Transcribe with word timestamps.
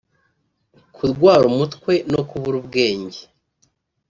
kurwara 0.95 1.43
umutwe 1.51 1.93
no 2.11 2.21
kubura 2.29 2.55
ubwenge 2.61 3.19